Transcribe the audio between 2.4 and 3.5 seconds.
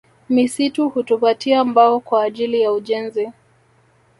ya ujenzi